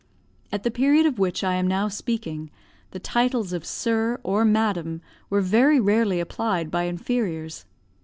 [0.51, 2.49] At the period of which I am now speaking,
[2.89, 7.65] the titles of "sir" or "madam" were very rarely applied by inferiors.